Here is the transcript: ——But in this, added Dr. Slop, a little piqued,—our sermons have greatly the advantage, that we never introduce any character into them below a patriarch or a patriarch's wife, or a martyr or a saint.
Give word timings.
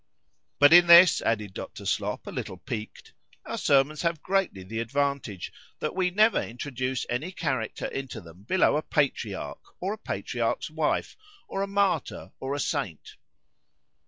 ——But 0.57 0.73
in 0.73 0.87
this, 0.87 1.21
added 1.21 1.53
Dr. 1.53 1.85
Slop, 1.85 2.25
a 2.25 2.31
little 2.31 2.57
piqued,—our 2.57 3.59
sermons 3.59 4.01
have 4.01 4.19
greatly 4.23 4.63
the 4.63 4.79
advantage, 4.79 5.53
that 5.77 5.93
we 5.95 6.09
never 6.09 6.41
introduce 6.41 7.05
any 7.07 7.31
character 7.31 7.85
into 7.85 8.19
them 8.19 8.41
below 8.41 8.77
a 8.77 8.81
patriarch 8.81 9.61
or 9.79 9.93
a 9.93 9.99
patriarch's 9.99 10.71
wife, 10.71 11.15
or 11.47 11.61
a 11.61 11.67
martyr 11.67 12.31
or 12.39 12.55
a 12.55 12.59
saint. 12.59 13.17